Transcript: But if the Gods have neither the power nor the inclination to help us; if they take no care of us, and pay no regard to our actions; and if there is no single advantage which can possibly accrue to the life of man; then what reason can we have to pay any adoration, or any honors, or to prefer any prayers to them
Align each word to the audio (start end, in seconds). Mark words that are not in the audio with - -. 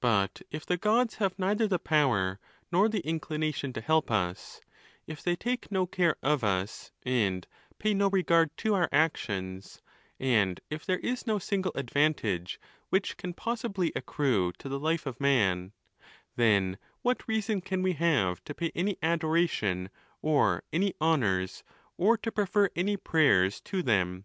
But 0.00 0.40
if 0.50 0.64
the 0.64 0.78
Gods 0.78 1.16
have 1.16 1.38
neither 1.38 1.68
the 1.68 1.78
power 1.78 2.40
nor 2.72 2.88
the 2.88 3.06
inclination 3.06 3.70
to 3.74 3.82
help 3.82 4.10
us; 4.10 4.62
if 5.06 5.22
they 5.22 5.36
take 5.36 5.70
no 5.70 5.84
care 5.84 6.16
of 6.22 6.42
us, 6.42 6.90
and 7.02 7.46
pay 7.78 7.92
no 7.92 8.08
regard 8.08 8.56
to 8.56 8.72
our 8.72 8.88
actions; 8.90 9.82
and 10.18 10.58
if 10.70 10.86
there 10.86 11.00
is 11.00 11.26
no 11.26 11.38
single 11.38 11.72
advantage 11.74 12.58
which 12.88 13.18
can 13.18 13.34
possibly 13.34 13.92
accrue 13.94 14.52
to 14.52 14.70
the 14.70 14.80
life 14.80 15.04
of 15.04 15.20
man; 15.20 15.72
then 16.36 16.78
what 17.02 17.28
reason 17.28 17.60
can 17.60 17.82
we 17.82 17.92
have 17.92 18.42
to 18.44 18.54
pay 18.54 18.72
any 18.74 18.96
adoration, 19.02 19.90
or 20.22 20.62
any 20.72 20.94
honors, 20.98 21.62
or 21.98 22.16
to 22.16 22.32
prefer 22.32 22.70
any 22.74 22.96
prayers 22.96 23.60
to 23.60 23.82
them 23.82 24.24